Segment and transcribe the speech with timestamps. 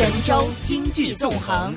[0.00, 1.74] 神州经济纵横。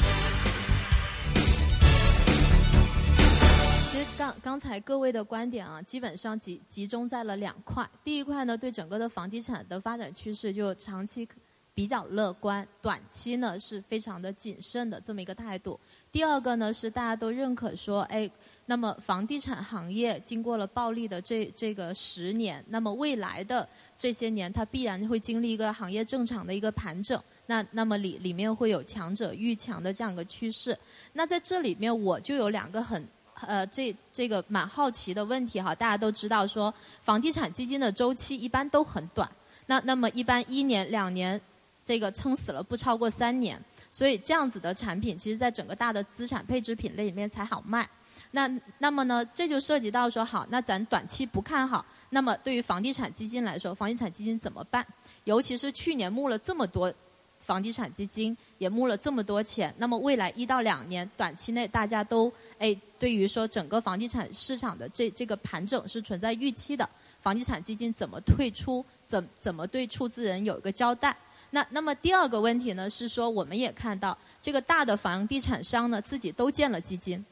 [3.92, 7.86] 其实刚刚才各位的观点啊，基本上集集中在了两块。
[8.02, 11.28] 第一块呢，对整个的房地产的发展趋势就长期
[11.76, 15.80] 比较乐观，短期呢是非常的谨慎的这么一个态度。
[16.12, 18.30] 第二个呢是大家都认可说，哎，
[18.68, 23.68] 那么房地产行业经过了暴利的这这个十年，那么未来的
[23.98, 27.20] 这些年它必然会经历一个行业正常的一个盘整。
[27.48, 30.78] 那那么里里面会有强者愈强的这样一个趋势。
[31.14, 33.04] 那在这里面我就有两个很
[33.42, 39.28] 呃这这个蛮好奇的问题哈，大家都知道说房地产基金的周期一般都很短，
[39.66, 41.42] 那那么一般一年两年。
[41.86, 43.60] 这个撑死了不超过三年，
[43.92, 47.88] 所以这样子的产品，其实在整个大的资产配置品类里面才好卖。
[48.32, 54.86] 那那么呢，这就涉及到说，好，那咱短期不看好，那么对于房地产基金来说，房地产基金怎么办？
[55.26, 56.92] 尤其是去年募了这么多
[57.40, 66.90] 房地产基金，也募了这么多钱，那么未来一到两年，短期内大家都哎，对于说整个房地产市场的这这个盘整是存在预期的，
[67.22, 68.84] 房地产基金怎么退出？
[69.06, 71.16] 怎怎么对出资人有一个交代？
[71.56, 77.24] 那那么第二个问题呢，是说我们也看到这个大的房地产商呢，自己都建了基金，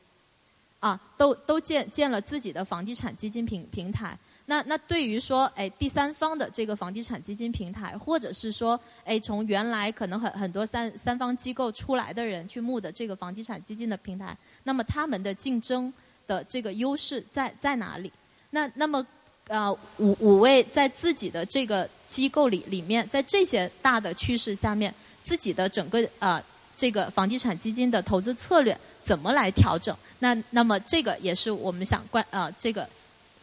[0.80, 4.16] 啊，都都建建了自己的房地产基金平平台。
[4.46, 15.92] 那那对于说，哎，第三方的这个房地产基金平台，或者是说，哎，从原来可能很很多三三方机构出来的人去募的这个房地产基金的平台，那么他们的竞争
[16.28, 18.14] 的这个优势在在哪里？
[18.52, 19.04] 那那么。
[19.48, 26.42] 呃，五五位在自己的这个机构里里面，在这些大的趋势下面，自己的整个呃
[26.78, 29.94] 这个房地产基金的投资策略怎么来调整？
[30.20, 32.88] 那那么这个也是我们想关呃这个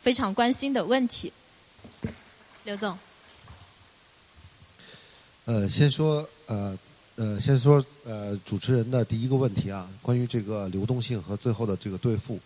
[0.00, 1.30] 非常关心的问题。
[2.64, 2.96] 刘总，
[5.44, 6.78] 呃，先说呃
[7.16, 12.38] 呃，先说呃主持人的第一个问题啊，关于这个流动性和最后的这个兑付，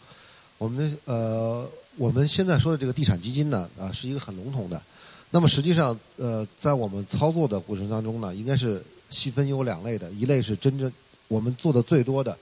[0.58, 1.68] 我们呃。
[1.96, 4.80] 我们现在说的这个地产基金呢，啊，是一个很笼统的。
[5.30, 10.10] 那么实际上，呃，在我们操作的过程当中呢，应该是细分有两类的。
[10.12, 10.90] 一类是真正
[11.28, 12.36] 我们做的最多的，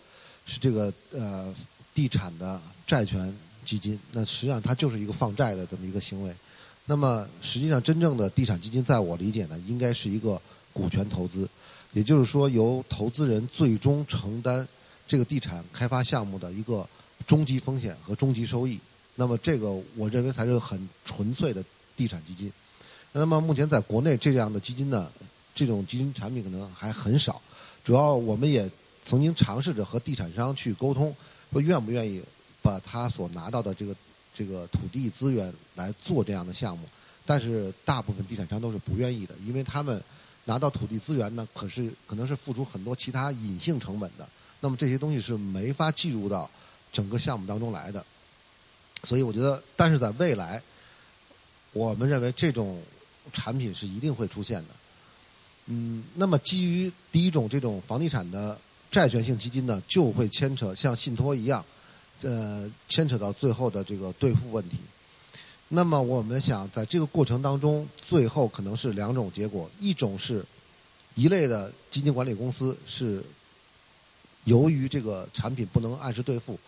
[0.46, 1.52] 是这个呃
[1.94, 3.32] 地产的债权
[3.64, 3.98] 基金。
[4.12, 6.34] 那实际上它就是一个放债的这么一个行为。
[6.86, 10.40] 那么实际上真正的地产基金，在我理解呢，应该是一个
[10.72, 11.48] 股权投资，
[11.92, 14.66] 也就是说由投资人最终承担
[15.06, 16.88] 这个地产开发项目的一个
[17.26, 18.78] 终极风险和终极收益。
[19.20, 21.62] 那么这个我认为才是很纯粹的
[21.94, 22.50] 地产基金。
[23.12, 25.12] 那么目前在国内这样的基金呢，
[25.54, 27.38] 这种基金产品可能还很少。
[27.84, 28.66] 主要我们也
[29.04, 31.14] 曾经尝试着和地产商去沟通，
[31.52, 32.22] 说愿不愿意
[32.62, 33.94] 把他所拿到的这个
[34.34, 36.88] 这个土地资源来做这样的项目。
[37.26, 40.02] 但是大部分地产商都是不愿意的，因为他们
[40.46, 44.26] 拿到土地资源呢，可是可能是付出很多其他隐性成本的。
[44.60, 46.50] 那么这些东西是没法计入到
[46.90, 48.02] 整个项目当中来的。
[49.04, 50.62] 所以我觉得，但是在未来，
[51.72, 52.82] 我们认为这种
[53.32, 54.68] 产品是一定会出现的。
[55.66, 58.58] 嗯，那么基于第一种这种房地产的
[58.90, 61.64] 债权性基金呢，就会牵扯像信托一样，
[62.22, 64.76] 呃，牵扯到最后的这个兑付问题。
[65.68, 70.44] 那么我们想在这个过程当中，最后可能是两种结果：一种是
[71.14, 73.22] 一类的基金管理公司是
[74.44, 76.58] 由于这个产品不能按时兑付，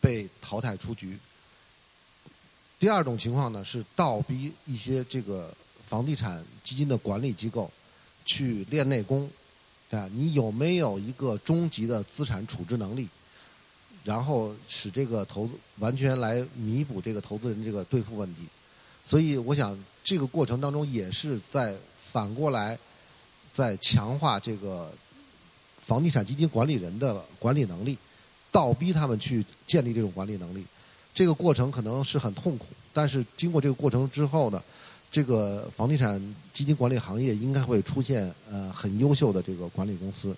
[0.00, 1.16] 被淘汰出局。
[2.80, 5.54] 第二种情况呢，是倒逼一些这个
[5.86, 7.70] 房地产基金的管理机构
[8.24, 9.30] 去练内功，
[9.90, 13.06] 啊，你有没有一个终极的资产处置能力，
[14.02, 15.46] 然后使这个投
[15.78, 18.46] 完全来弥补这个投资人这个兑付问题。
[19.06, 21.76] 所以，我想这个过程当中也是在
[22.10, 22.78] 反过来
[23.54, 24.90] 在强化这个
[25.84, 27.98] 房地产基金管理人的管理能力，
[28.50, 30.64] 倒逼他们去建立这种管理能力。
[31.12, 34.62] 这个过程可能是很痛苦，但是经过这个过程之后呢，
[35.10, 40.34] 这个房地产基金管理行业应该会出现呃很优秀的这个管理公司。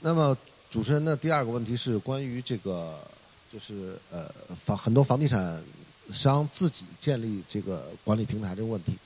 [0.00, 0.36] 那么
[0.70, 2.98] 主持人的第二个问题是关于这个，
[3.52, 4.28] 就是呃
[4.64, 5.62] 房很多房地产
[6.12, 8.96] 商自己建立这个管理平台这个问题。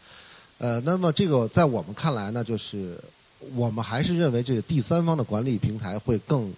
[0.59, 2.99] 呃，那么这个在我们看来呢，就是
[3.55, 6.55] 我们还是认为这个第三方的管理平台会更。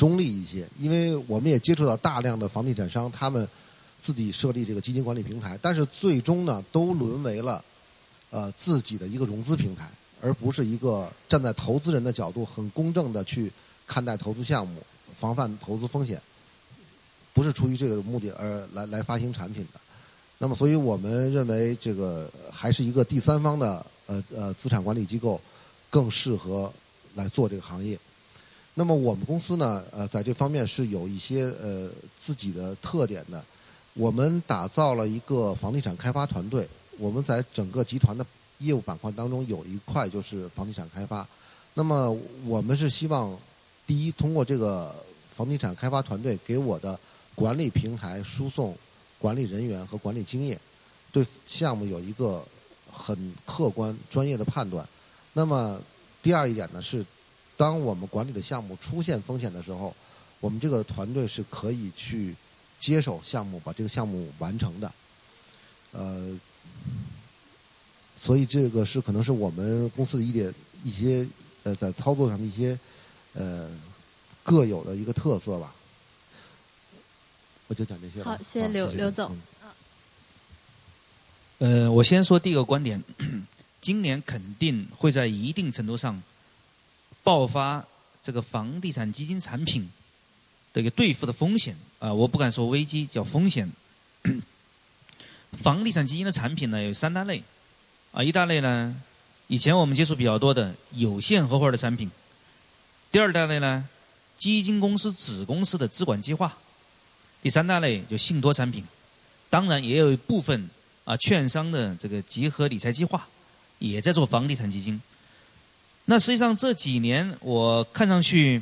[0.00, 3.46] 中立一些，因为我们也接触到大量的房地产商，他们
[4.00, 7.62] 自己设立这个基金管理平台，但是最终呢，都沦为了
[8.30, 9.90] 呃自己的一个融资平台，
[10.22, 13.52] 而不是一个站在投资人的角度很公正的去
[13.86, 14.82] 看待投资项目，
[15.18, 16.18] 防范投资风险，
[17.34, 19.78] 不是出于这个目的而来来发行产品的。
[20.38, 25.38] 那么，所以我们认为这个还是一个第三方的呃呃资产管理机构
[25.90, 26.72] 更适合
[27.14, 27.98] 来做这个行业。
[28.74, 31.90] 那么我们公司呢，呃，在这方面是有一些呃
[32.20, 33.44] 自己的特点的。
[33.94, 36.66] 我们打造了一个房地产开发团队。
[36.96, 38.24] 我们在整个集团的
[38.58, 41.26] 业务板块当中有一块就是房地产开发。
[41.74, 43.36] 那么我们是希望，
[43.86, 44.94] 第一，通过这个
[45.36, 46.98] 房地产开发团队给我的
[47.34, 48.74] 管理平台输送
[49.18, 50.58] 管理人员和管理经验，
[51.12, 52.42] 对项目有一个
[52.90, 54.88] 很客观专业的判断。
[55.32, 55.80] 那么
[56.22, 57.04] 第二一点呢是。
[57.60, 59.94] 当我们管理的项目出现风险的时候，
[60.40, 62.34] 我们这个团队是可以去
[62.78, 64.90] 接手项目，把这个项目完成的。
[65.92, 66.40] 呃，
[68.18, 71.28] 所以这个是可能是我们公司的一点一些
[71.64, 72.78] 呃在操作上的一些
[73.34, 73.70] 呃
[74.42, 75.74] 各有的一个特色吧。
[77.68, 78.22] 我就讲这些。
[78.22, 79.36] 好，谢谢刘刘总。
[81.58, 83.04] 呃，我先说第一个观点，
[83.82, 86.22] 今年肯定会在一定程度上。
[87.22, 87.84] 爆发
[88.22, 89.88] 这个房地产基金产品
[90.72, 93.70] 的一个兑付的风险啊，我不敢说危机，叫风险。
[95.62, 97.42] 房地产基金的产品呢有三大类
[98.12, 98.96] 啊，一大类呢
[99.48, 102.10] 以前我们接触比较多的有限合伙的产品，
[103.10, 103.88] 第二大类呢
[104.38, 106.56] 基金公司子公司的资管计划，
[107.42, 108.84] 第三大类就信托产品，
[109.50, 110.70] 当然也有一部分
[111.04, 113.26] 啊券商的这个集合理财计划
[113.80, 115.00] 也在做房地产基金。
[116.10, 118.60] 那实际上这几年我看上去，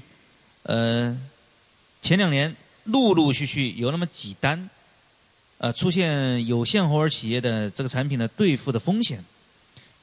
[0.64, 1.18] 呃，
[2.02, 2.54] 前两年
[2.84, 4.68] 陆陆续续有那么几单，
[5.56, 9.24] 呃，出现有限合伙企业的这个产品的兑付的风险，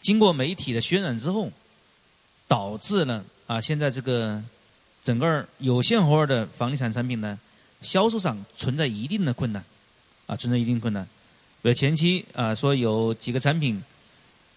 [0.01, 1.51] 经过媒体的渲染之后，
[2.47, 4.41] 导致了啊，现在这个
[5.03, 7.37] 整个有限合伙的房地产产品呢，
[7.79, 9.63] 销售上存在一定的困难，
[10.25, 11.07] 啊，存在一定困难。
[11.61, 13.83] 比如前期啊，说有几个产品，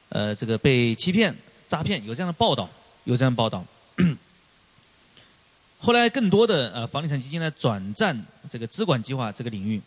[0.08, 1.36] 呃，这个被欺骗、
[1.68, 2.68] 诈骗，有这样的报道。
[3.04, 3.64] 有这样的报道，
[5.80, 9.80] 后来更多的呃房地产基金呢转战这个资管计划这个领域，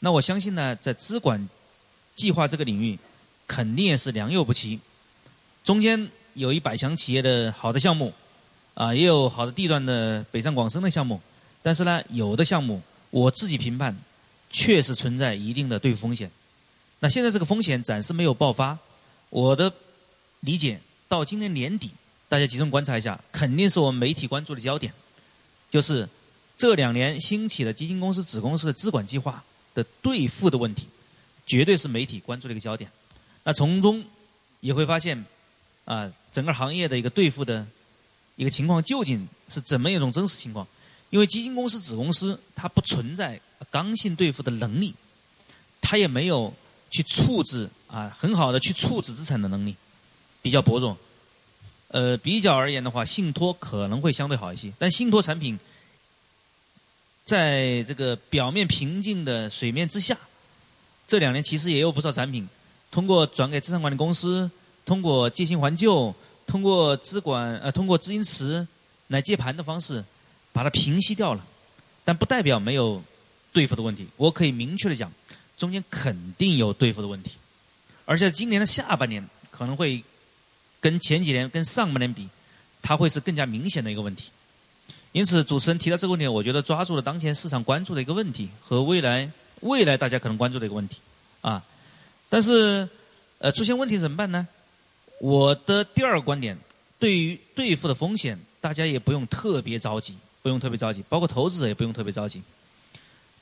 [0.00, 1.48] 那我相信呢在资管
[2.16, 2.98] 计划这个领域，
[3.46, 4.80] 肯定也是良莠不齐，
[5.62, 8.12] 中间有一百强企业的好的项目，
[8.74, 11.20] 啊也有好的地段的北上广深的项目，
[11.62, 13.96] 但是呢有的项目我自己评判
[14.50, 16.28] 确实存在一定的兑付风险，
[16.98, 18.76] 那现在这个风险暂时没有爆发，
[19.30, 19.72] 我的
[20.40, 20.80] 理解
[21.14, 21.92] 到今年年底。
[22.28, 24.92] 大家集中观察一下，肯定是我们媒体关注的焦点，
[25.70, 26.08] 就是
[26.58, 29.44] 这两年兴起的基金公司子公司的资管计划
[29.74, 30.88] 的兑付的问题，
[31.46, 32.90] 绝对是媒体关注的一个焦点。
[33.44, 34.04] 那从中
[34.58, 35.24] 也会发现，
[35.84, 37.64] 啊，整个行业的一个兑付的
[38.34, 40.66] 一个情况究竟是怎么一种真实情况？
[41.10, 43.40] 因为基金公司子公司它不存在
[43.70, 44.92] 刚性兑付的能力，
[45.80, 46.52] 它也没有
[46.90, 49.76] 去处置啊很好的去处置资产的能力，
[50.44, 50.94] 比较薄弱。
[51.88, 54.70] 呃，比较而言的话，信托可能会相对好一些。
[54.78, 55.58] 但信托产品，
[57.24, 60.18] 在这个表面平静的水面之下，
[61.08, 62.46] 这两年其实也有不少产品，
[62.90, 64.50] 通过转给资产管理公司，
[64.84, 66.14] 通过借新还旧，
[66.46, 68.66] 通过资管呃，通过资金池
[69.06, 70.04] 来接盘的方式，
[70.52, 71.46] 把它平息掉了。
[72.04, 73.02] 但不代表没有
[73.52, 74.06] 兑付的问题。
[74.18, 75.10] 我可以明确的讲，
[75.56, 77.30] 中间肯定有兑付的问题，
[78.04, 80.02] 而且今年的下半年可能会。
[80.84, 82.28] 跟前几年、跟上半年比，
[82.82, 84.24] 它会是更加明显的一个问题。
[85.12, 90.98] 因此，主持人提到这个问题，我觉得抓住了当前市场关注的一个问题和未来未来大家可能关注的一个问题
[91.40, 91.64] 啊。
[92.28, 92.86] 但是，
[93.38, 94.46] 呃，出现问题怎么办呢？
[95.20, 96.58] 我的第二个观点，
[96.98, 102.42] 对于兑付的风险，大家也不用特别着急，不用特别着急，包括投资者也不用特别着急。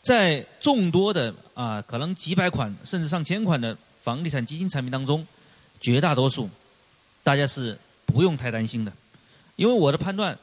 [0.01, 5.27] 在众多的啊，可能几百款甚至上千款的房地产基金产品当中，
[5.81, 6.49] 绝大多数。
[7.23, 8.93] 大家是不用太担心的，
[9.57, 10.39] 因为我的判断，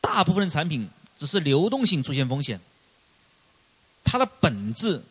[0.00, 2.60] 大部分产品只是流动性出现风险，
[4.04, 5.02] 它的本质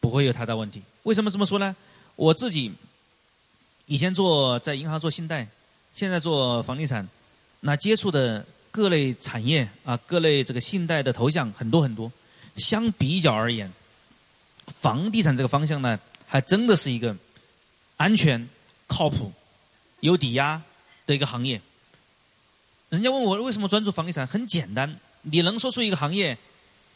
[0.00, 0.82] 不会有太大问题。
[1.02, 1.74] 为什么这么说呢？
[2.14, 2.72] 我自己
[3.86, 5.48] 以前做在银行做信贷，
[5.94, 7.08] 现在做房地产，
[7.60, 12.10] 那接触的各类产业啊，各类这个信贷的头像很多很多。
[12.56, 13.72] 相比较而言，
[14.80, 17.16] 房地产这个方向呢，还真的是一个
[17.96, 18.48] 安全、
[18.86, 19.32] 靠谱。
[20.02, 20.60] 有抵押
[21.06, 21.60] 的一个行业，
[22.88, 24.26] 人家问我为什么专注房地产？
[24.26, 26.36] 很简单，你能说出一个行业，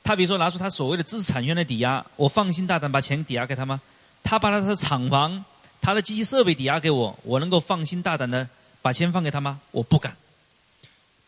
[0.03, 3.81] 他比如说拿出他所谓的知识产权来抵押，我放心大胆把钱抵押给他吗？
[4.25, 5.45] 他把他的厂房、
[5.81, 8.49] 他的机器设备抵押给我，我能够放心大胆的
[8.83, 9.61] 把钱放给他吗？
[9.71, 10.17] 我不敢。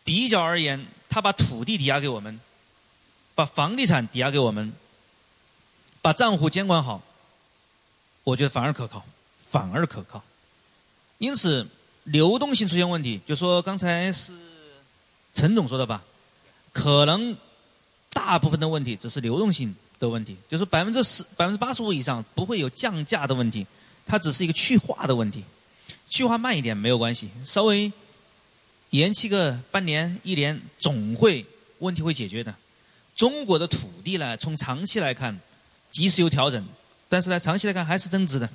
[0.03, 2.41] 比较而言，他把土地抵押给我们，
[3.35, 4.73] 把房地产抵押给我们，
[6.01, 7.01] 把账户监管好，
[8.25, 9.05] 我觉得反而可靠，
[9.49, 10.21] 反而可靠。
[11.19, 11.67] 因此，
[12.05, 14.33] 流动性出现问题，就说刚才是
[15.35, 16.01] 陈总说的吧，
[16.73, 17.37] 可能
[18.09, 23.67] 大部分的问题只是流动性的问题，就是百分之十、百分之八十五以上不会有降价的问题，
[24.07, 25.43] 它只是一个去化的问题，
[26.09, 27.91] 去化慢一点没有关系，稍微
[28.91, 31.45] 延期个半年、一年，总会
[31.79, 32.55] 问题会解决的。
[33.15, 35.37] 中国的土地呢，从长期来看，
[35.91, 36.65] 即使有调整，
[37.09, 38.49] 但是呢，长期来看还是增值的，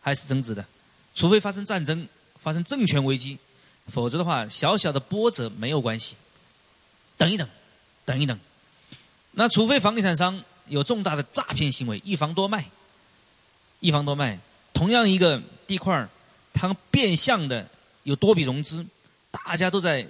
[0.00, 0.64] 还是增值的，
[1.18, 2.06] 除非发生战争。
[2.40, 3.36] 发生政权危机，
[3.92, 6.14] 否则的话，小小的波折没有关系。
[7.16, 7.46] 等一等，
[8.06, 8.38] 等一等。
[9.32, 12.64] 那除非房地产商有重大的诈骗行为，一房多卖，
[13.80, 14.38] 一房多卖。
[14.72, 16.08] 同样一个地块儿，
[16.54, 17.68] 它变相的
[18.04, 18.86] 有多笔融资，
[19.32, 20.06] 大家都在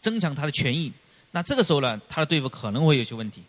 [0.00, 0.90] 增强它的权益。
[1.30, 3.42] 那这个时候呢，它的兑付可能会有些问题。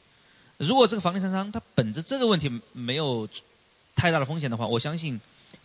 [0.57, 3.27] 如果这个房地产商他本着这个问题没有
[3.95, 5.19] 太大的风险的话，我相信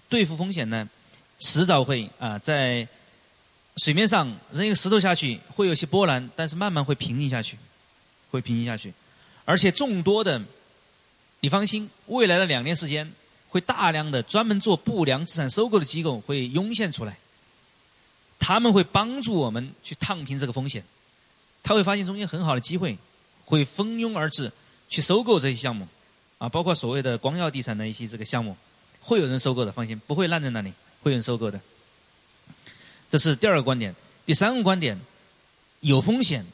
[0.09, 0.88] 对付风险呢。
[1.41, 2.88] 迟早会啊，在
[3.77, 7.57] 水面上扔一个石头下去，会有些波澜，但是慢慢会平静下去，
[8.33, 8.93] 会平静下去。
[9.45, 10.43] 而且众多的，
[11.38, 13.12] 你放心，未来的两年时间，
[13.50, 17.17] 会大量的专门做不良资产收购的机构会涌现出来，
[18.41, 20.83] 他们会帮助我们去烫平这个风险。
[21.62, 22.99] 他会发现中间很好的机会，
[23.45, 24.50] 会蜂拥而至
[24.91, 25.87] 去收购这些项目，
[26.38, 28.57] 啊，包括所谓的光耀地产的一些这个项目，
[29.09, 30.71] 会有人收购的，放心，不会烂在那里。
[31.00, 31.59] 会有人收购的，
[33.09, 33.95] 这是第二个观点。
[34.27, 35.00] 第三个观点，
[35.81, 36.45] 有风险，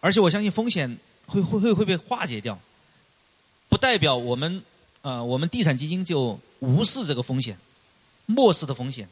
[0.00, 2.58] 而且我相信风险会会会会被化解掉，
[3.70, 4.62] 不代表我们
[5.00, 7.56] 啊，我们地产基金就无视这个风险，
[8.26, 9.08] 漠视的风险。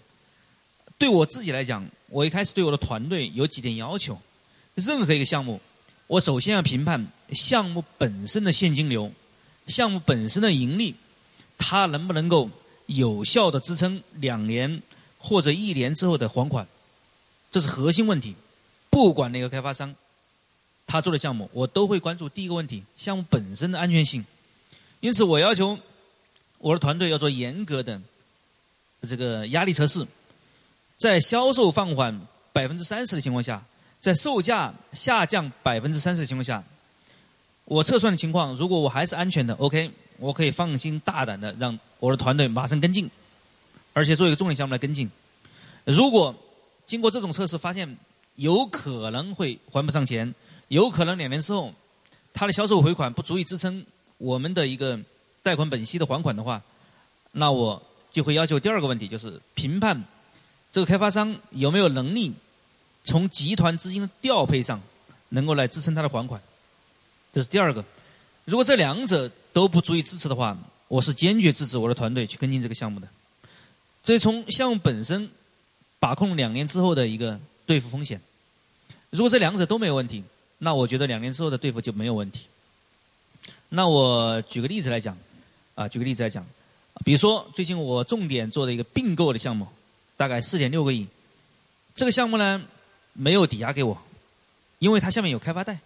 [0.98, 4.20] 对我自己来讲，我一开始对我的团队有几点要求：
[4.74, 5.58] 任何一个项目，
[6.08, 9.10] 我首先要评判项目本身的现金流，
[9.68, 10.94] 项目本身的盈利，
[11.56, 12.50] 它能不能够。
[12.90, 14.82] 有效的支撑两年
[15.18, 16.66] 或者一年之后的还款，
[17.52, 18.34] 这是核心问题。
[18.90, 19.94] 不管哪个开发商，
[20.86, 24.24] 他做的项目，我都会关注第一个问题：项目本身的安全性。
[24.98, 25.78] 因此，我要求
[26.58, 28.00] 我的团队要做严格的
[29.08, 30.04] 这个压力测试，
[30.96, 32.20] 在销售放缓
[32.52, 33.62] 百分之三十的情况下，
[34.00, 36.64] 在售价下降百分之三十的情况下，
[37.66, 39.90] 我测算的情况，如果我还是安全的，OK。
[40.18, 43.08] 我可以放心大胆的让我的团队马上跟进，
[43.92, 45.08] 而且做一个重点项目来跟进。
[45.84, 46.34] 如果
[46.86, 47.96] 经过这种测试发现
[48.34, 50.34] 有可能会还不上钱，
[50.68, 51.72] 有可能两年之后
[52.34, 53.84] 他的销售回款不足以支撑
[54.18, 54.98] 我们的一个
[55.42, 56.60] 贷款本息的还款的话，
[57.32, 57.80] 那我
[58.10, 60.02] 就会要求第二个问题，就是评判
[60.72, 62.32] 这个开发商有没有能力
[63.04, 64.80] 从集团资金的调配上
[65.28, 66.40] 能够来支撑他的还款。
[67.32, 67.84] 这是第二个。
[68.44, 70.56] 如果这两者都不足以支持的话，
[70.90, 73.06] 我是坚决支持我的团队去跟进这个项目的。
[74.02, 75.30] 所以从项目本身
[76.00, 78.20] 把控两年之后的一个兑付风险，
[79.10, 80.24] 如果这两者都没有问题，
[80.58, 82.46] 那我觉得两年之后的兑付就没有问题。
[83.68, 85.16] 那我举个例子来讲，
[85.76, 86.44] 啊，举个例子来讲，
[87.04, 89.68] 比如说最近我重点做的一个并购的项目，
[90.16, 91.06] 大概四点六个亿，
[91.94, 92.60] 这个项目呢
[93.12, 93.96] 没有抵押给我，
[94.80, 95.78] 因为它下面有开发贷，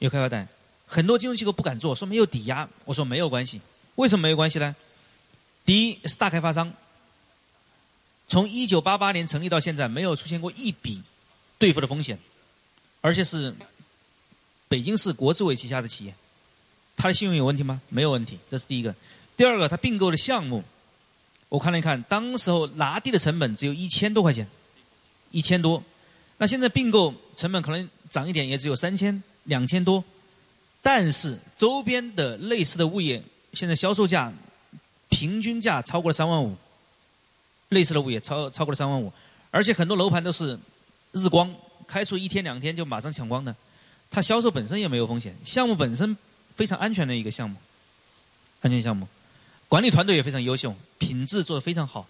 [0.00, 0.48] 有开发贷。
[0.86, 2.68] 很多金融机构不敢做，说没有抵押。
[2.84, 3.60] 我说没有关系，
[3.96, 4.74] 为什么没有关系呢？
[5.64, 6.72] 第一是大开发商，
[8.28, 11.02] 从一九八八年成立到现在，没有出现过一笔
[11.58, 12.18] 兑付的风险，
[13.00, 13.54] 而且是
[14.68, 16.14] 北京市国资委旗下的企业，
[16.96, 17.80] 它的信用有问题吗？
[17.88, 18.94] 没有问题，这是第一个。
[19.36, 20.62] 第二个，它并购的项目，
[21.48, 24.46] 我看了一看，当时候拿地的成本只有一千多块钱，
[25.30, 25.82] 一千多，
[26.38, 30.04] 那现在并购成本可能涨一点，也只有三千、两千多。
[30.84, 33.22] 但是周边的类似的物业，
[33.54, 34.30] 现在销售价
[35.08, 36.54] 平均价超过了三万五，
[37.70, 39.10] 类似的物业超超过了三万五，
[39.50, 40.58] 而且很多楼盘都是
[41.12, 41.50] 日光
[41.88, 43.56] 开出一天两天就马上抢光的，
[44.10, 46.14] 它销售本身也没有风险，项目本身
[46.54, 47.56] 非常安全的一个项目，
[48.60, 49.08] 安全项目，
[49.68, 52.06] 管理团队也非常优秀，品质做得非常好，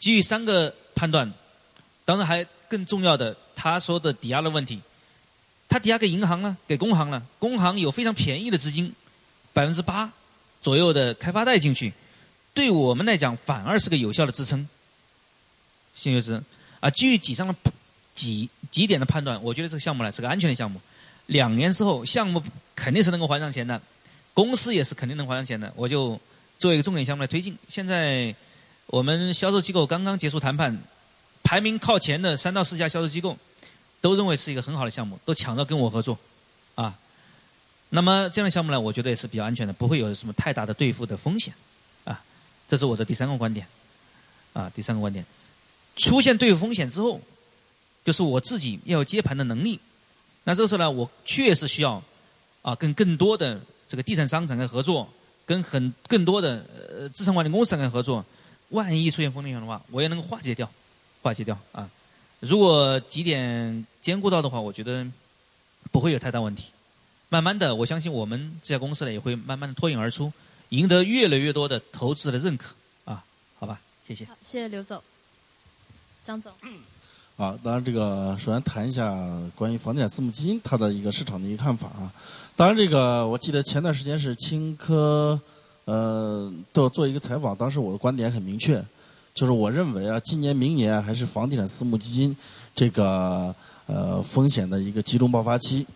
[0.00, 1.32] 基于三个判断，
[2.04, 4.80] 当然还更重要的他说的抵押的问题。
[5.72, 8.92] 他抵押给银行了，给工行了，工行有非常便宜的资金，
[9.54, 10.12] 百分之八
[10.60, 11.94] 左右的开发贷进去，
[12.52, 14.68] 对我们来讲反而是个有效的支撑。
[15.94, 16.42] 信用支
[16.80, 17.54] 啊，基于几上的
[18.14, 20.78] 几几点的判断，我觉得这个项目呢是个安全的项目，
[21.24, 22.42] 两年之后项目
[22.76, 23.80] 肯定是能够还上钱的，
[24.34, 26.20] 公司也是肯定能还上钱的，我就
[26.58, 27.56] 做一个重点项目来推进。
[27.70, 28.34] 现在
[28.88, 30.78] 我们销售机构刚刚结束谈判，
[31.42, 33.38] 排名靠前的三到四家销售机构。
[34.02, 36.18] 都认为是一个很好的项目，都抢着跟我合作，
[36.74, 36.94] 啊，
[37.88, 41.54] 那么这样的项目呢，我觉得也是比较安全的，不会有什么太大的兑付的风险，
[42.04, 42.22] 啊，
[42.68, 43.66] 这是我的第三个观点，
[44.52, 45.24] 啊，第三个观点，
[45.96, 47.20] 出现兑付风险之后，
[48.04, 49.80] 就是我自己要有接盘的能力。
[50.44, 52.02] 那这时候呢，我确实需要
[52.62, 55.08] 啊，跟更多的这个地产商展开合作，
[55.46, 58.24] 跟很更多的呃资产管理公司展开合作。
[58.70, 60.68] 万一出现风险的话，我也能够化解掉，
[61.20, 61.88] 化解掉啊。
[62.42, 65.06] 如果几点兼顾到的话，我觉得
[65.92, 66.64] 不会有太大问题。
[67.28, 70.32] 慢慢的，我相信我们这家公司呢也会慢慢的脱颖而出，
[70.70, 73.22] 赢得越来越多的投资者的认可啊。
[73.56, 74.24] 好吧，谢谢。
[74.24, 75.00] 好，谢谢刘总，
[76.24, 76.52] 张总。
[77.36, 79.16] 啊，当然这个首先谈一下
[79.54, 82.12] 关于房地产私募基金它的一个市场的一个看法啊。
[82.56, 85.40] 当然这个我记得前段时间是青科
[85.84, 88.84] 呃都做一个采访，当时我的观点很明确，
[89.34, 92.36] 就是我认为啊，今年明年还是房地产私募基金
[92.74, 93.54] 这个
[93.86, 95.86] 呃风险的一个集中爆发期。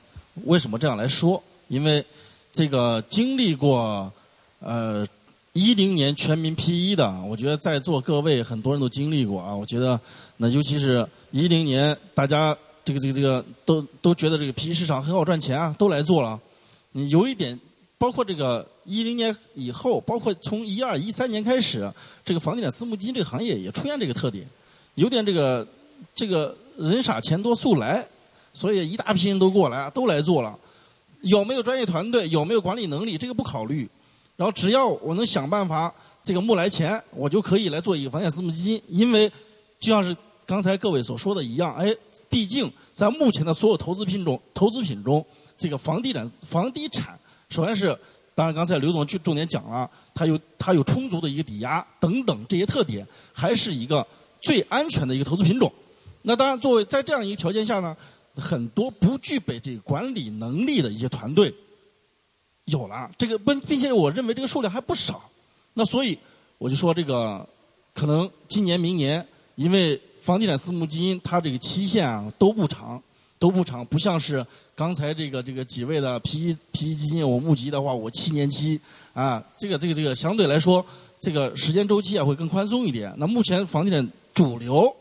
[0.45, 1.43] 为什么这样来说？
[1.69, 2.05] 因为
[2.52, 4.12] 这个经历过
[4.61, 5.07] 呃。
[5.59, 9.57] 一零年全民 P 一的，我觉得在座各位很多人都经历过啊。
[9.57, 9.99] 我觉得，
[10.37, 16.38] 那尤其是一零年，大家这个这个这个都都觉得这个 P 一市场很好赚钱啊，都来做了。
[16.93, 17.59] 你有一点，
[17.97, 21.93] 包括这个一零年以后，包括从一二一三年开始，
[22.25, 24.47] 这个房地产私募基金这个行业也出现这个特点，
[24.95, 25.66] 有点这个
[26.14, 28.07] 这个人傻钱多速来，
[28.52, 30.59] 所以一大批人都过来，都来做了。
[31.23, 33.88] 有没有专业团队，有没有管理能力，这个不考虑。
[34.37, 38.83] 然后只要我能想办法这个募来钱，我就可以来做一个房地产私募基金。
[38.88, 39.28] 因为
[39.81, 40.14] 就像是
[40.45, 41.93] 刚才各位所说的一样，哎，
[42.28, 45.25] 毕竟在目前的所有投资品种、投资品中，
[45.57, 47.99] 这个房地产、房地产，首先是
[48.37, 54.07] 当然刚才刘总就重点讲了，它有它有充足的一个抵押等等这些特点，还是一个
[54.40, 55.73] 最安全的一个投资品种。
[56.21, 57.97] 那当然，作为在这样一个条件下呢，
[58.37, 61.55] 很多不具备这个管理能力的一些团队。
[62.66, 65.31] 有了这个，并并且我认为这个数量还不少，
[65.73, 66.19] 那所以
[66.59, 67.49] 我就说这个
[67.95, 73.00] 可能今年明年，因为房地产私募基金它这个期限啊都不长，
[73.38, 74.44] 都不长，不像是
[74.75, 78.81] 刚才这个这个几位的 P P 基金我募集的话，我七年期
[79.14, 80.85] 啊，这个这个这个相对来说
[81.20, 83.12] 这个时间周期啊会更宽松一点。
[83.16, 84.94] 那目前房地产主流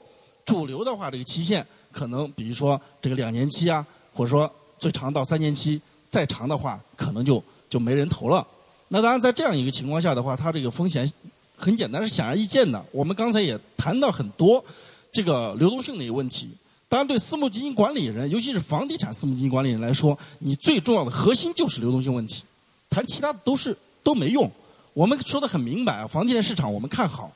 [0.46, 7.44] 主流的话，这个期限可能比如说这个两年期啊，或者说最长到三年期，再长的话可能就。
[7.68, 8.46] 就没人投了。
[8.90, 11.12] 那当然，在这样一个情况下的话，它这个风险
[11.58, 12.82] 很简单，是显而易见的。
[12.92, 14.64] 我们刚才也谈到很多
[15.12, 16.48] 这个流动性的一个问题。
[16.96, 22.42] 当然，对私募基金管理人，尤其是房地产私募基金管理人来说，你最重要的核心就是流动性问题。
[22.90, 24.50] 谈其他的都是都没用。
[24.94, 27.30] 我们说的很明白，房地产市场我们看好，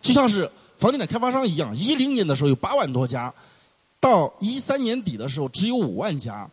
[0.00, 1.76] 就像是房地产开发商一样。
[1.76, 3.30] 一零年的时候有八万多家，
[4.00, 6.48] 到一三年底的时候只有五万家。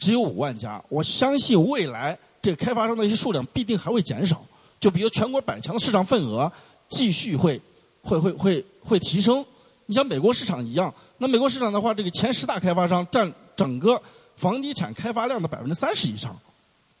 [0.00, 4.44] 只有五万家，我相信未来这个开发商的一些数量必定还会减少。
[4.80, 6.50] 就比如全国百强的市场份额
[6.88, 7.60] 继续会
[8.02, 9.44] 会会会会提升。
[9.86, 14.00] 你像美国市场一样，那美国市场的话，这个前十大开发商占整个
[14.36, 16.38] 房地产开发量的百分之三十以上。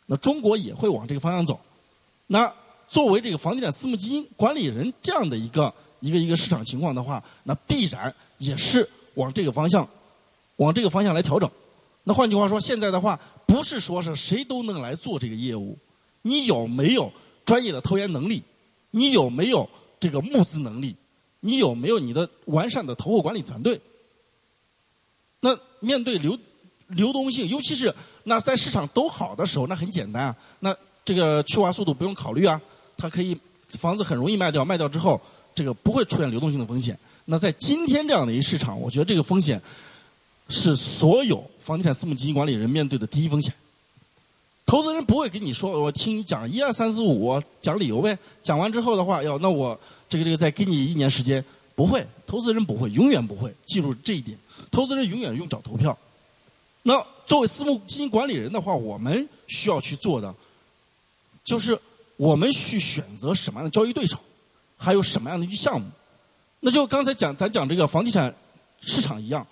[0.06, 1.58] 那中国也会往这个方向走。
[2.26, 2.52] 那
[2.88, 9.88] 作为这个房地产私募基金管理人这样的一个一个一个市场情况的话，那必然也是往这个方向
[10.56, 11.50] 往这个方向来调整。
[12.04, 15.78] 那换句话说，现在的话不是说是谁都能来做这个业务，
[16.22, 17.10] 你有没有
[17.44, 18.42] 专业的投研能力？
[18.90, 19.66] 你有没有
[19.98, 20.94] 这个募资能力？
[21.42, 23.78] 你有没有你的完善的投后管理团队？
[25.40, 26.38] 那面对流
[26.88, 30.74] 流动性，尤其是那在市场都好的时候，那很简单啊，那
[31.04, 32.58] 这个去化速度不用考虑啊，
[32.96, 33.38] 它可以
[33.78, 35.20] 房子很容易卖掉，卖掉之后
[35.54, 36.98] 这个不会出现流动性的风险。
[37.26, 39.60] 那在今天这样的一个市场，我觉得这个风险。
[40.48, 43.54] 是所有房地产私募基金管理人面对的第一风险。
[44.72, 48.18] 投资人不会跟你说，我听你讲一二三四五，讲理由呗。
[48.42, 53.54] 讲完之后的话，要那我这个这个再给你一年时间，不会，投资人不会，永远不会。
[53.66, 54.34] 记住这一点，
[54.70, 55.94] 投资人永远用脚投票。
[56.84, 60.34] 那作为私募基金管理人的话，我们需要去做的，
[61.44, 61.78] 就是
[62.16, 64.16] 我们去选择什么样的交易对手，
[64.78, 65.86] 还有什么样的一项目。
[66.60, 68.34] 那就刚才讲咱讲这个房地产
[68.80, 69.46] 市场一样。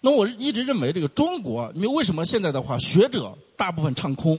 [0.00, 4.36] 那我一直认为，这个中国，你为什么现在的话，学者大部分唱空？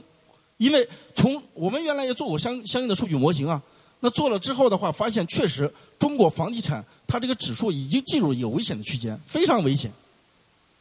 [0.60, 3.62] 因为从我们原来也做过相相应的数据模型啊，
[4.00, 9.90] 那做了之后的话，发现确实中国房地产它这个指数已经进入一个危险的区间，非常危险。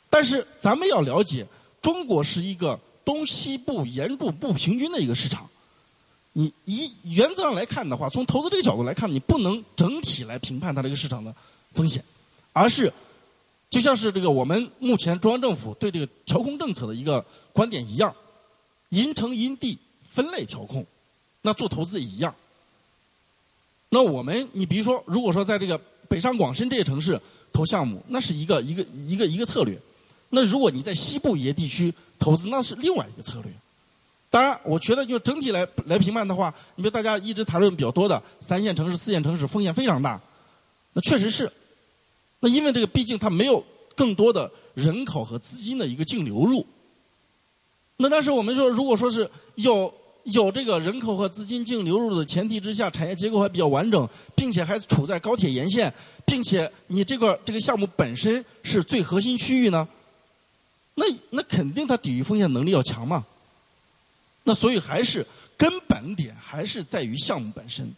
[0.09, 1.47] 但是咱们要了解，
[1.81, 5.49] 中国是一个东西部严重不平均的一个市场。
[6.33, 11.33] 你以原则上来看的话，从投资这个角度来看，你不能整体来评判它这个市场的
[11.73, 12.03] 风险，
[12.51, 12.91] 而是。
[13.69, 18.11] 就像是这个我们目前中央政府对这个调控政策的一个观点一样，
[18.89, 20.85] 因城因地分类调控，
[21.41, 22.35] 那做投资也一样。
[23.89, 27.19] 那我们，你比如说，如果说在这个北上广深这些城市
[27.51, 29.79] 投项目，那是一个一个一个一个策略。
[30.29, 33.51] 那如果你在西部一些地区投资，那是另外一个策略。
[34.29, 40.21] 当然，我觉得就整体来来评判的话，你比如大家一直谈论比较多的三线城市、四线城市风险非常大，
[40.93, 41.51] 那确实是。
[42.39, 43.63] 那因为这个毕竟它没有
[43.95, 46.65] 更多的人口和资金的一个净流入。
[48.01, 54.07] 那但是我们说，如果说是有有这个人口和资金净流入的前提之下，产业结构还比较完整，
[54.37, 55.93] 并且还处在高铁沿线，
[56.25, 59.85] 并且你这个这个项目本身是最核心区域呢，
[60.95, 63.25] 那那肯定它抵御风险能力要强嘛。
[64.45, 67.93] 那所以还是根本点还是在于项目本身。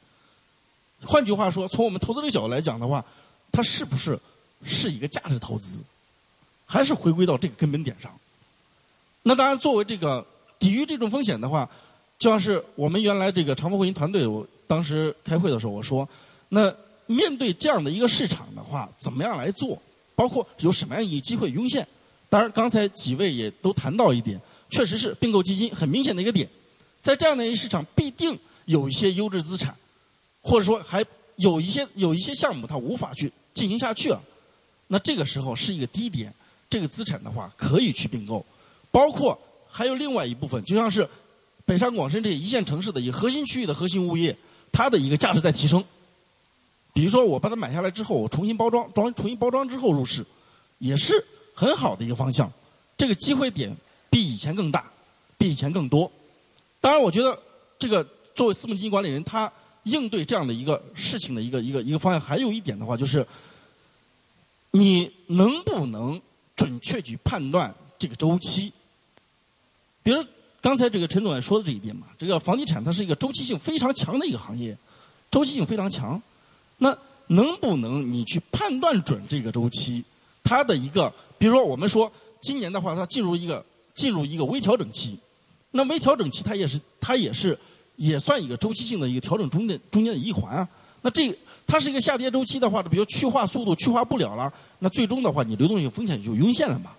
[1.03, 3.05] 换句话说，从我们投资的角度来讲的话，
[3.51, 4.19] 它是不是
[4.65, 5.79] 是一个价值投资，
[6.65, 8.11] 还是回归到这个根本点上。
[9.23, 10.25] 那当然，作为这个
[10.57, 11.69] 抵御这种风险的话，
[12.17, 16.07] 就像是我们原来这个长风汇银团队，我当时开会的时候我说，
[16.49, 16.73] 那
[17.05, 19.79] 面对这样的一个市场的话，怎么样来做？
[20.15, 21.87] 包括有什么样一个机会涌现？
[22.29, 26.47] 当然，刚才几位也都谈到一点，确实是并购基金很明显的一个点，
[27.01, 29.75] 在这样的一个市场，必定有一些优质资产，
[30.41, 31.03] 或者说还
[31.35, 34.21] 有一些有一些项目它无法去进行下去了，
[34.87, 36.33] 那这个时候是一个低点，
[36.69, 38.45] 这个资产的话可以去并购。
[38.91, 41.07] 包括还有另外一部分，就像是
[41.65, 44.35] 北上广深这一线城市的一个核心区域的核心物业，
[44.71, 45.83] 它的一个价值在提升。
[46.93, 50.25] 比如说，我把它买下来之后，我重新包装，装重新包装之后入市，
[50.79, 52.51] 也是很好的一个方向。
[52.97, 53.73] 这个机会点
[54.09, 54.91] 比以前更大，
[55.37, 56.11] 比以前更多。
[56.81, 57.39] 当然，我觉得
[57.79, 59.49] 这个作为私募基金管理人，他
[59.83, 63.25] 应对这样的一个事情的一个一个一个方向，还有一点的话，就是
[64.71, 66.21] 你能不能
[66.57, 68.73] 准确去判断这个周期？
[70.03, 70.23] 比如
[70.61, 74.77] 刚才这个陈总也说的这一点嘛，这个房地产它是一个周期性非常强的一个行业，
[75.29, 76.21] 周期性非常强。
[76.77, 80.03] 那能不能你去判断准这个周期？
[80.43, 82.11] 它的一个，比如说我们说
[82.41, 85.17] 今年的话，它进入一个进入一个微调整期，
[85.71, 87.57] 那微调整期它也是它也是
[87.95, 90.67] 也算一个周期性的一个调整中间中间的一环啊。
[91.03, 91.35] 那这
[91.65, 96.91] 它是一个下跌周期的话，比如去化速度去化不了了，那最终的话你流动性风险就涌现了嘛。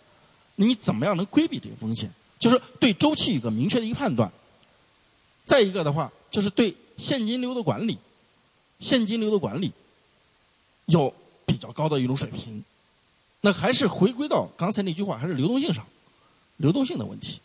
[0.56, 2.10] 那你怎么样能规避这个风险？
[2.42, 4.28] 就是对周期有个明确的一个判断，
[5.44, 7.96] 再一个的话，就是对现金流的管理，
[8.80, 9.70] 现金流的管理
[10.86, 11.14] 有
[11.46, 12.64] 比较高的一种水平。
[13.42, 15.86] 那还是回归到刚才那句话，还是流动性上，
[16.56, 17.38] 流动性的问题。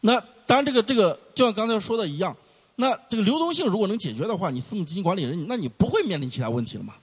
[0.00, 2.34] 那当然，这个这个就像刚才说的一样，
[2.76, 6.94] 那这个流动性如果能解决的话，你私募基金管理人，那你不会面临其他问题了嘛？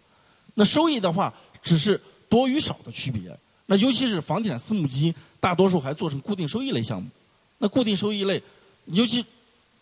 [0.55, 1.31] 那收益的话，
[1.61, 3.37] 只是多与少的区别。
[3.67, 7.09] 那尤其是房地产私募基金，大多数还做成固定收益类项目。
[7.59, 8.41] 那固定收益类，
[8.85, 9.23] 尤其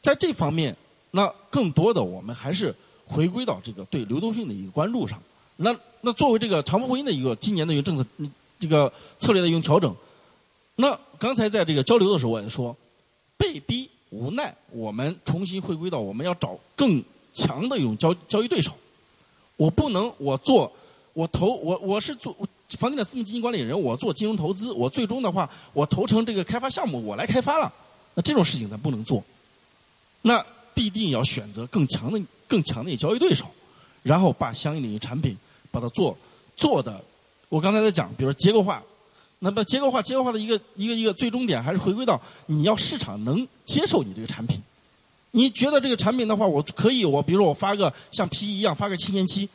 [0.01, 0.75] 在这方面，
[1.11, 5.19] 那更多的我们还是回归到这个对流动性的一个关注上。
[5.55, 8.05] 那那作为这个长风汇银的一个今年的一个政策，
[8.59, 9.95] 这个策略的一种调整。
[10.75, 12.75] 那刚才在这个交流的时候，我也说，
[13.37, 18.73] 被逼无奈，我们重新回归到我们要找更强的一种交交易对手。
[19.55, 20.71] 我不能我做
[21.13, 22.35] 我投我我是做。
[22.77, 27.71] 房地产私募基金管理人，我做金融投资，我最终的话，我投成这个开发项目，我来开发了。
[28.13, 29.23] 那这种事情咱不能做，
[30.21, 33.45] 那必定要选择更强的、更强的交易对手，
[34.03, 35.35] 然后把相应的一个产品
[35.71, 36.17] 把它做
[36.55, 37.03] 做的。
[37.49, 38.83] 我刚才在讲，比如说结构化，
[39.39, 44.61] 那么结构化、结构化的一个一个一个最终点，还是回归到你要市场能接受你这个产品。
[45.31, 49.49] 你觉得这个产品的话，我可以，我比如说我发个像 P E 一样发个七年期，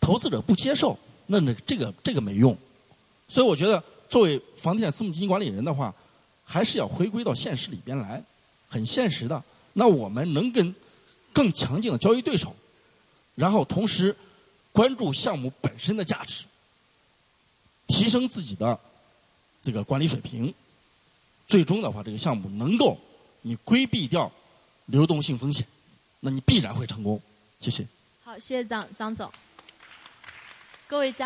[0.00, 0.98] 投资者不接受。
[1.32, 2.54] 那那这个这个没用，
[3.26, 5.94] 所以我觉得作为房地产私募基金管理人的话，
[6.44, 8.22] 还是要回归到现实里边来，
[8.68, 9.42] 很现实的。
[9.72, 10.74] 那我们能跟
[11.32, 12.54] 更强劲的交易对手，
[13.34, 14.14] 然后同时
[14.72, 16.44] 关注项目本身的价值，
[17.86, 18.78] 提升自己的
[19.62, 20.52] 这个管理水平，
[21.48, 22.98] 最终的话，这个项目能够
[23.40, 24.30] 你规避掉
[24.84, 25.66] 流动性风险，
[26.20, 27.18] 那你必然会成功。
[27.58, 27.86] 谢谢。
[28.22, 29.32] 好，谢谢张张总。
[30.86, 31.20] 各位家。